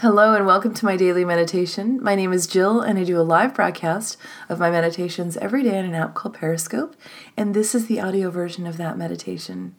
[0.00, 2.02] Hello and welcome to my daily meditation.
[2.02, 4.16] My name is Jill and I do a live broadcast
[4.48, 6.96] of my meditations every day on an app called Periscope,
[7.36, 9.76] and this is the audio version of that meditation.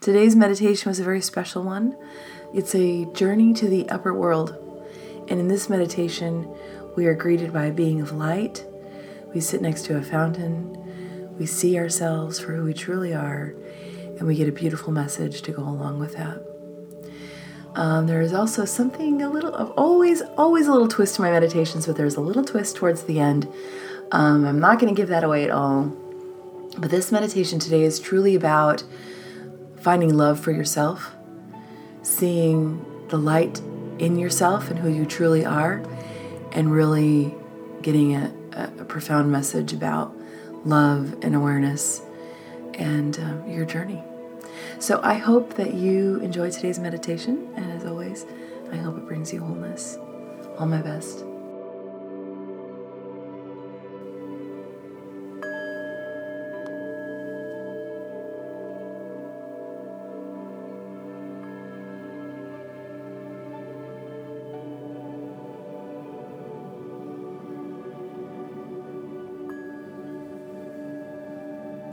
[0.00, 1.96] Today's meditation was a very special one.
[2.54, 4.56] It's a journey to the upper world,
[5.28, 6.48] and in this meditation,
[6.96, 8.64] we are greeted by a being of light.
[9.34, 11.36] We sit next to a fountain.
[11.38, 13.56] We see ourselves for who we truly are,
[14.16, 16.49] and we get a beautiful message to go along with that.
[17.74, 21.30] Um, there is also something a little of always, always a little twist to my
[21.30, 23.48] meditations, but there's a little twist towards the end.
[24.12, 25.84] Um, I'm not going to give that away at all.
[26.78, 28.82] But this meditation today is truly about
[29.80, 31.14] finding love for yourself,
[32.02, 33.60] seeing the light
[33.98, 35.82] in yourself and who you truly are,
[36.52, 37.34] and really
[37.82, 40.14] getting a, a profound message about
[40.64, 42.02] love and awareness
[42.74, 44.02] and uh, your journey.
[44.78, 48.24] So I hope that you enjoy today's meditation, and as always,
[48.72, 49.98] I hope it brings you wholeness.
[50.58, 51.24] All my best.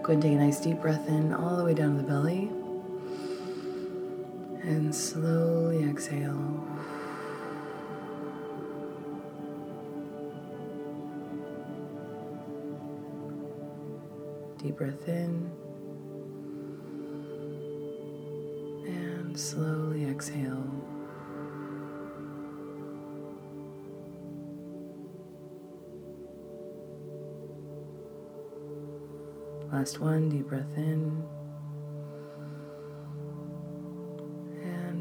[0.03, 2.50] Go and take a nice deep breath in all the way down to the belly
[4.67, 6.61] and slowly exhale.
[14.57, 15.49] Deep breath in
[18.85, 20.65] and slowly exhale.
[29.71, 31.23] Last one, deep breath in.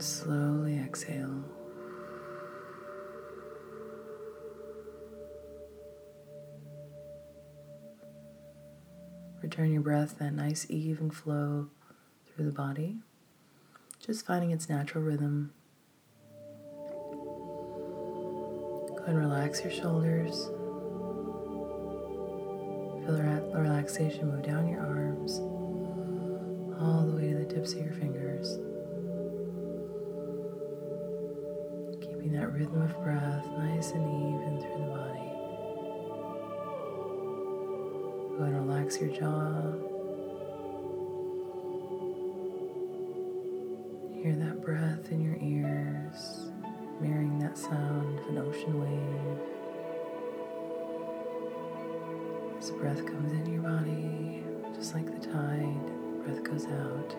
[0.07, 1.43] Slowly exhale.
[9.43, 11.69] Return your breath that nice even flow
[12.27, 12.99] through the body,
[14.05, 15.53] just finding its natural rhythm.
[18.97, 20.47] Go and relax your shoulders.
[23.05, 23.23] Feel the
[23.55, 25.39] relaxation move down your arms,
[26.81, 28.59] all the way to the tips of your fingers.
[32.37, 35.31] That rhythm of breath nice and even through the body.
[38.37, 39.73] Go and relax your jaw.
[44.23, 46.51] Hear that breath in your ears,
[47.01, 49.39] mirroring that sound of an ocean wave.
[52.59, 57.17] As the breath comes into your body, just like the tide, breath goes out.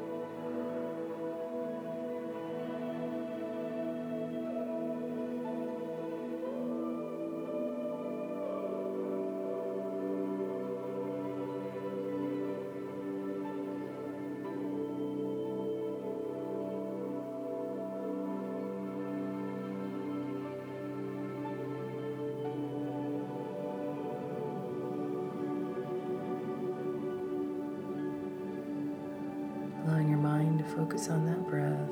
[30.97, 31.89] Focus on that breath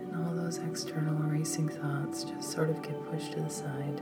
[0.00, 4.00] and all those external racing thoughts just sort of get pushed to the side.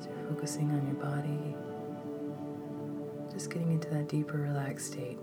[0.00, 1.56] So you're focusing on your body,
[3.32, 5.18] just getting into that deeper relaxed state.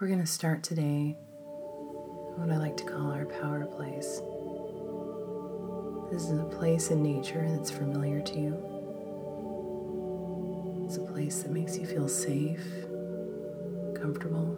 [0.00, 1.14] We're going to start today
[2.36, 4.22] what I like to call our power place.
[6.10, 8.56] This is a place in nature that's familiar to you.
[10.86, 12.64] It's a place that makes you feel safe,
[13.94, 14.56] comfortable.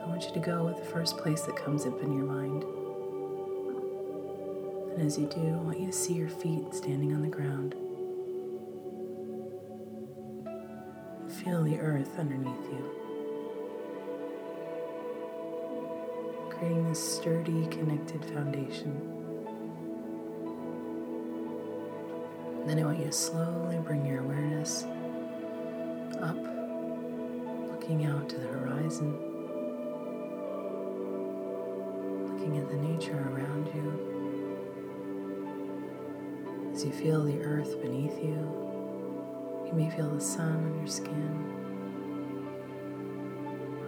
[0.00, 2.62] I want you to go with the first place that comes up in your mind.
[4.92, 7.74] And as you do, I want you to see your feet standing on the ground.
[11.42, 12.90] Feel the earth underneath you,
[16.48, 19.14] creating this sturdy, connected foundation.
[22.66, 24.84] then I want you to slowly bring your awareness
[26.20, 26.36] up,
[27.70, 29.12] looking out to the horizon,
[32.26, 34.00] looking at the nature around you.
[36.72, 38.73] As you feel the earth beneath you,
[39.74, 41.52] you may feel the sun on your skin,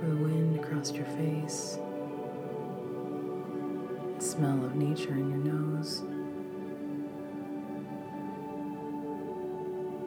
[0.02, 1.78] or the wind across your face,
[4.18, 6.02] the smell of nature in your nose.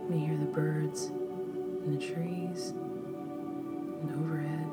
[0.04, 2.72] You may hear the birds in the trees
[4.02, 4.72] and overhead.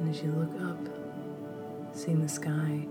[0.00, 0.78] And as you look up,
[1.94, 2.88] seeing the sky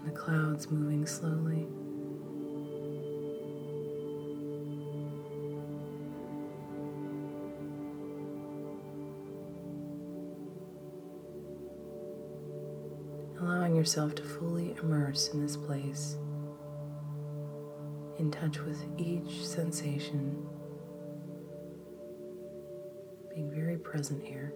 [0.00, 1.68] and the clouds moving slowly.
[13.80, 16.18] Yourself to fully immerse in this place,
[18.18, 20.46] in touch with each sensation,
[23.34, 24.52] being very present here.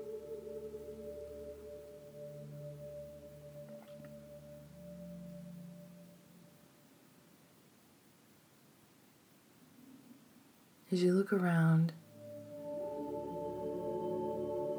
[10.92, 11.94] As you look around,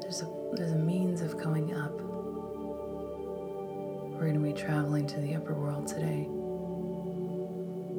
[0.02, 2.00] there's a, there's a means of going up.
[4.16, 6.26] We're going to be traveling to the upper world today,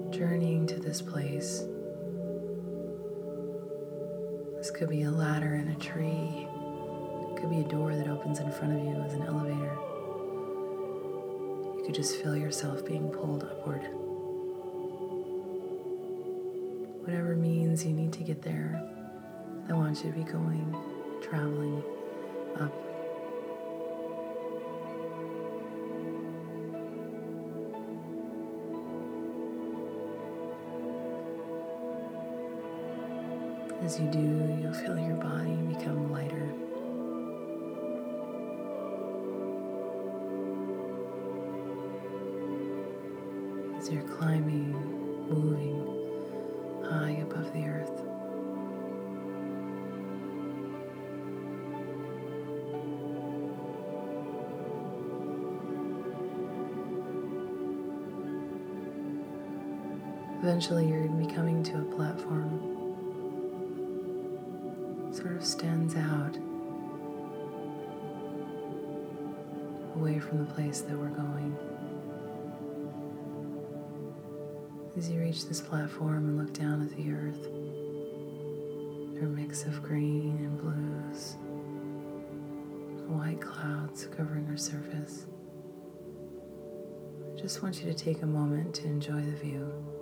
[0.09, 1.63] journeying to this place.
[4.57, 6.47] This could be a ladder in a tree,
[7.29, 9.77] it could be a door that opens in front of you as an elevator.
[11.77, 13.83] You could just feel yourself being pulled upward.
[17.05, 18.81] Whatever means you need to get there,
[19.69, 20.75] I want you to be going,
[21.21, 21.83] traveling
[22.59, 22.86] up.
[33.87, 34.19] As you do,
[34.61, 36.51] you'll feel your body become lighter.
[43.77, 44.73] As you're climbing,
[45.29, 48.03] moving high above the earth.
[60.41, 62.76] Eventually, you're going to be coming to a platform.
[65.17, 66.37] Sort of stands out
[69.95, 71.57] away from the place that we're going.
[74.95, 77.47] As you reach this platform and look down at the earth,
[79.23, 81.37] a mix of green and blues,
[83.07, 85.25] white clouds covering our surface.
[87.33, 89.96] I just want you to take a moment to enjoy the view.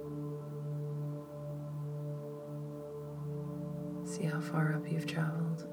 [4.16, 5.68] See how far up you've traveled.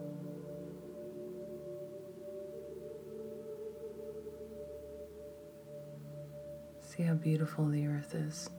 [6.81, 8.50] See how beautiful the earth is.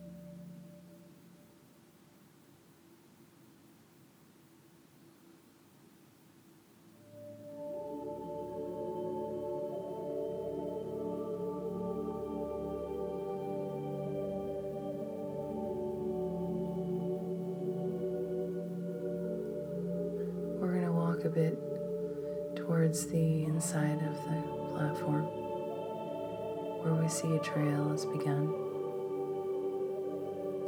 [27.36, 28.48] A trail has begun.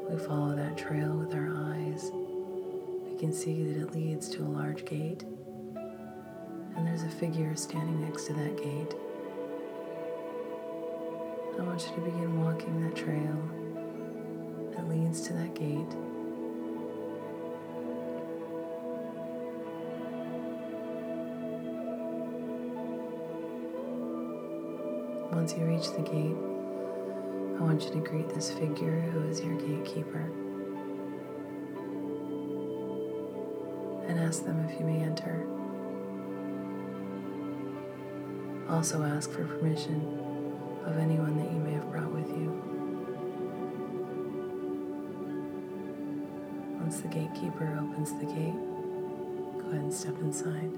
[0.10, 2.12] We follow that trail with our eyes.
[3.08, 5.24] We can see that it leads to a large gate,
[6.76, 8.96] and there's a figure standing next to that gate.
[11.60, 13.50] I want you to begin walking that trail
[14.76, 15.96] that leads to that gate.
[25.32, 26.55] Once you reach the gate,
[27.58, 30.30] I want you to greet this figure who is your gatekeeper
[34.08, 35.48] and ask them if you may enter.
[38.70, 40.02] Also, ask for permission
[40.86, 42.52] of anyone that you may have brought with you.
[46.82, 48.54] Once the gatekeeper opens the gate,
[49.62, 50.72] go ahead and step inside.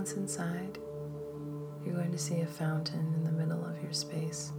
[0.00, 0.78] Once inside,
[1.84, 4.50] you're going to see a fountain in the middle of your space.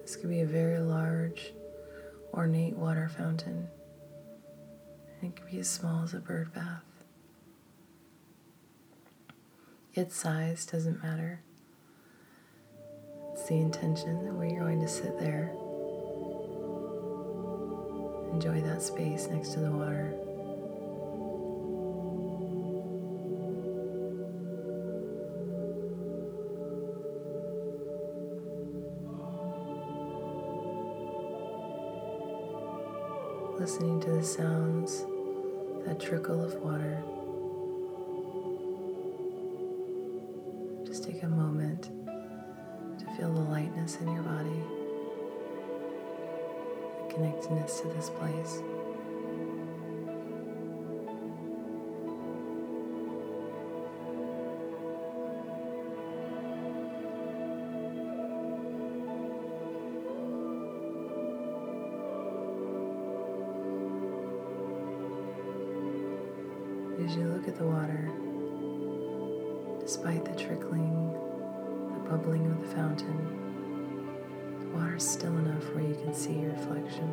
[0.00, 1.52] This could be a very large,
[2.34, 3.68] ornate water fountain.
[5.22, 6.82] It could be as small as a bird bath.
[9.94, 11.42] Its size doesn't matter.
[13.34, 15.54] It's the intention that we're going to sit there,
[18.44, 20.12] enjoy that space next to the water.
[33.60, 35.06] listening to the sounds,
[35.86, 37.00] that trickle of water.
[40.84, 41.90] Just take a moment
[42.98, 44.64] to feel the lightness in your body,
[47.14, 48.62] connectedness to this place.
[67.04, 68.10] as you look at the water,
[69.80, 71.12] despite the trickling,
[71.94, 73.41] the bubbling of the fountain,
[74.82, 77.08] water still enough where you can see your reflection.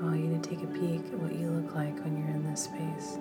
[0.00, 2.44] I want you to take a peek at what you look like when you're in
[2.50, 3.16] this space.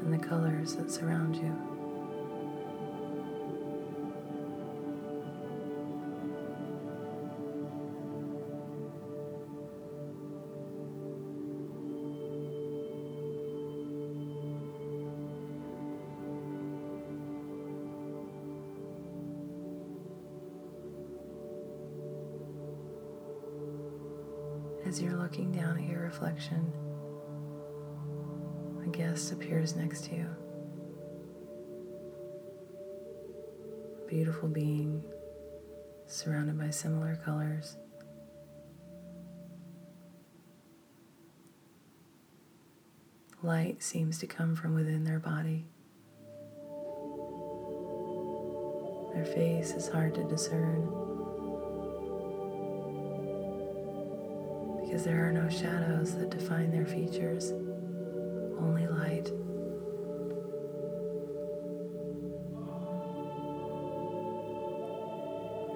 [0.00, 1.75] And the colors that surround you.
[24.86, 26.72] As you're looking down at your reflection,
[28.84, 30.28] a guest appears next to you.
[34.04, 35.02] A beautiful being
[36.06, 37.76] surrounded by similar colors.
[43.42, 45.66] Light seems to come from within their body.
[49.14, 51.25] Their face is hard to discern.
[54.96, 57.52] Because there are no shadows that define their features,
[58.58, 59.30] only light.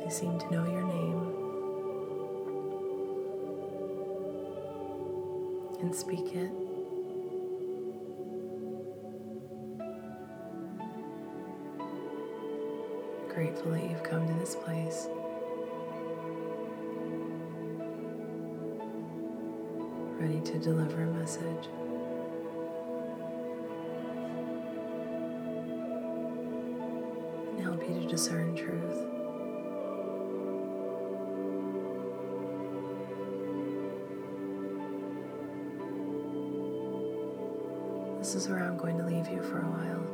[0.03, 1.19] They seem to know your name
[5.83, 6.51] and speak it.
[13.29, 15.09] Grateful that you've come to this place.
[20.45, 21.69] To deliver a message.
[27.51, 29.07] And help you to discern truth.
[38.19, 40.07] This is where I'm going to leave you for a while.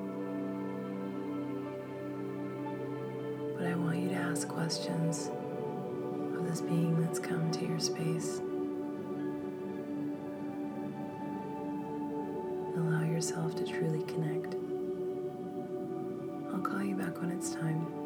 [3.59, 5.31] But I want you to ask questions
[6.37, 8.41] of this being that's come to your space.
[13.17, 14.57] Yourself to truly connect.
[16.53, 18.06] I'll call you back when it's time.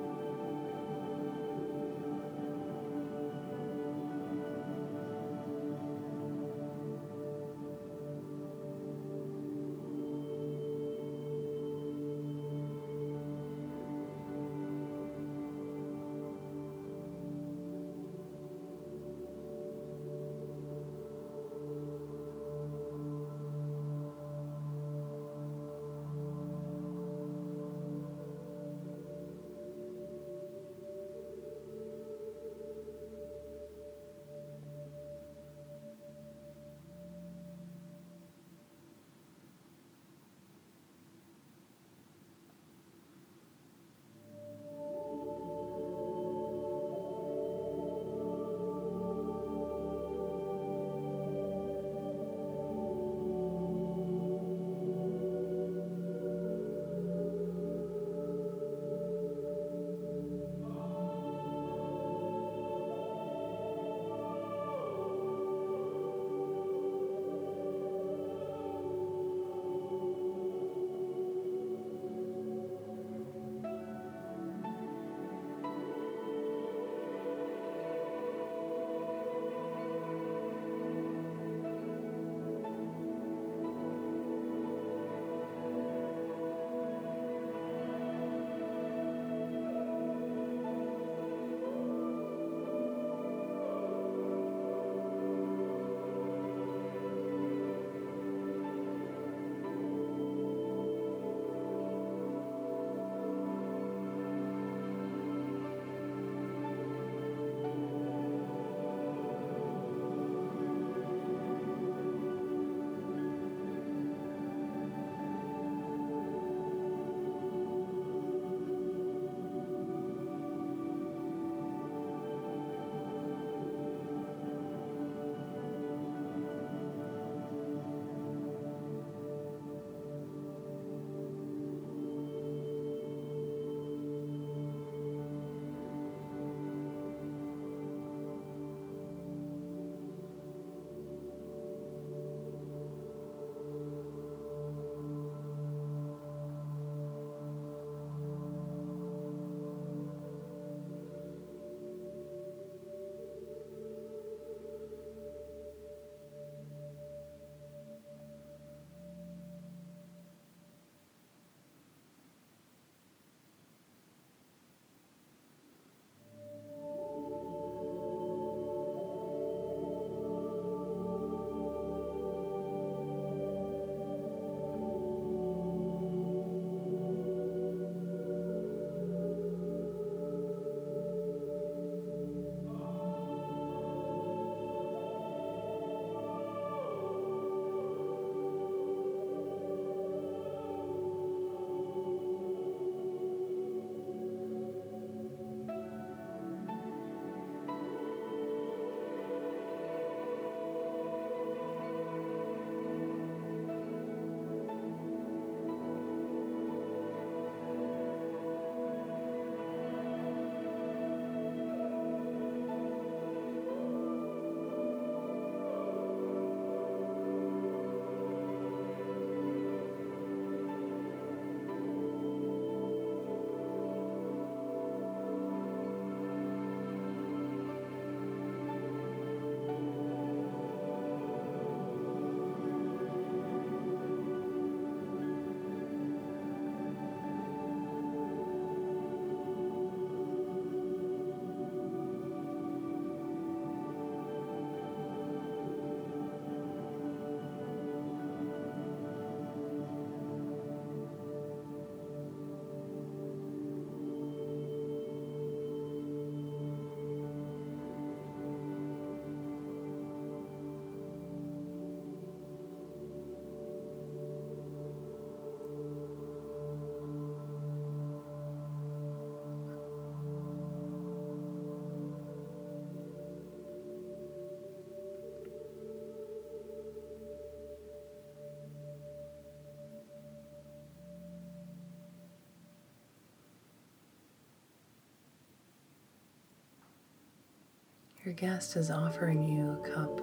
[288.24, 290.20] Your guest is offering you a cup,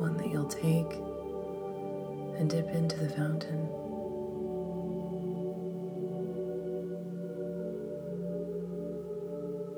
[0.00, 0.92] one that you'll take
[2.38, 3.66] and dip into the fountain.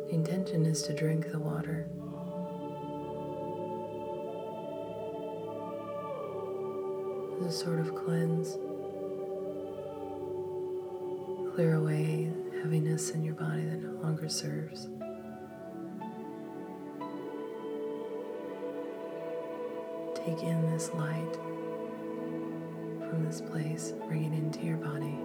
[0.08, 1.88] The intention is to drink the water.
[7.40, 8.58] As a sort of cleanse.
[11.54, 12.30] Clear away
[12.60, 14.88] heaviness in your body that no longer serves.
[20.28, 21.38] Take in this light
[23.08, 25.16] from this place, bring it into your body.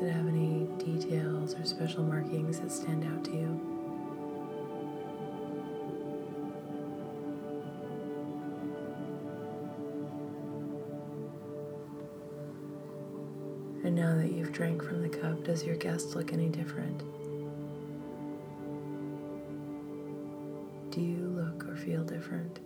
[0.00, 3.60] It have any details or special markings that stand out to you?
[13.84, 16.98] And now that you've drank from the cup, does your guest look any different?
[20.92, 22.60] Do you look or feel different?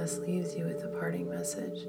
[0.00, 1.84] Leaves you with a parting message.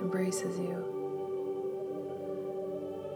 [0.00, 0.82] Embraces you,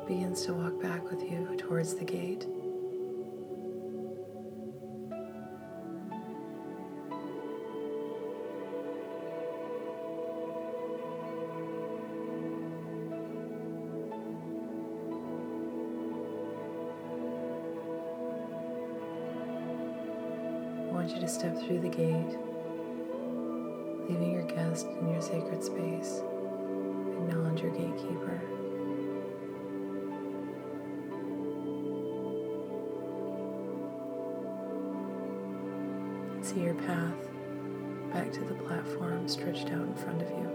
[0.06, 2.46] begins to walk back with you towards the gate.
[21.04, 22.38] Want you to step through the gate,
[24.08, 26.22] leaving your guest in your sacred space.
[27.12, 28.40] Acknowledge your gatekeeper.
[36.40, 37.12] See your path
[38.10, 40.50] back to the platform stretched out in front of you.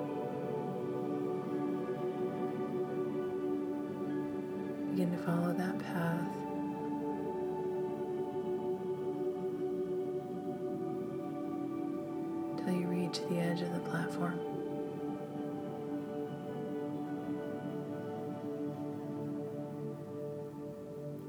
[4.90, 6.39] Begin to follow that path
[13.20, 14.40] reach the edge of the platform.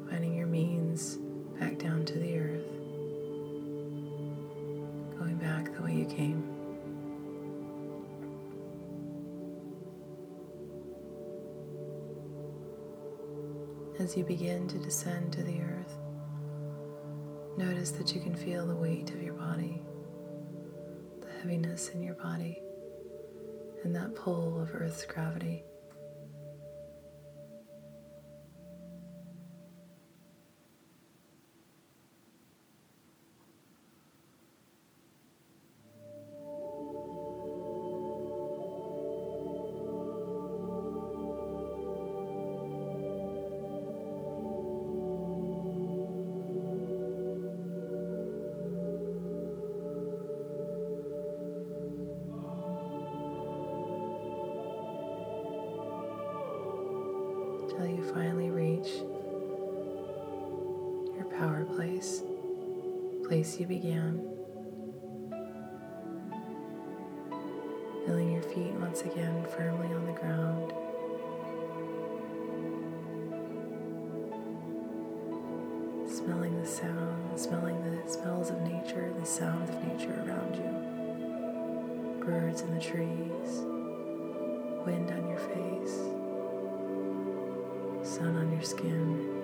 [0.09, 1.18] Finding your means
[1.59, 2.66] back down to the earth,
[5.18, 6.44] going back the way you came.
[13.98, 15.98] As you begin to descend to the earth,
[17.59, 19.83] notice that you can feel the weight of your body
[21.40, 22.62] heaviness in your body
[23.83, 25.64] and that pull of Earth's gravity.
[57.81, 58.88] Till you finally reach
[61.16, 62.23] your power place,
[63.27, 64.21] place you began.
[68.05, 70.75] Feeling your feet once again firmly on the ground.
[76.07, 82.27] Smelling the sound, smelling the smells of nature, the sounds of nature around you.
[82.27, 83.64] Birds in the trees,
[84.85, 86.20] wind on your face,
[88.11, 89.40] sun on your skin.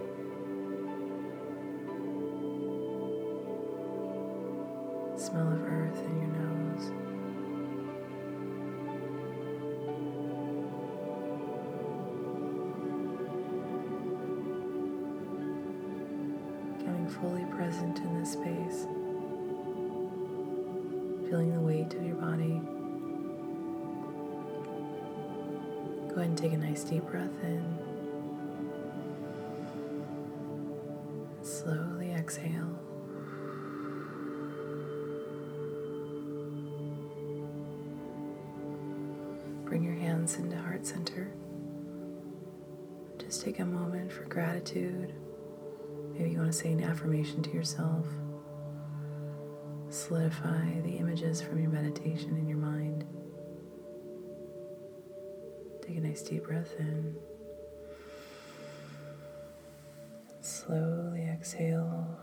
[5.16, 6.90] Smell of earth in your nose.
[16.80, 18.88] Getting fully present in this space.
[21.30, 22.60] Feeling the weight of your body.
[26.08, 27.85] Go ahead and take a nice deep breath in.
[32.26, 32.76] Exhale.
[39.64, 41.32] Bring your hands into heart center.
[43.16, 45.14] Just take a moment for gratitude.
[46.14, 48.08] Maybe you want to say an affirmation to yourself.
[49.88, 53.04] Solidify the images from your meditation in your mind.
[55.80, 57.14] Take a nice deep breath in.
[60.66, 62.18] Slowly exhale.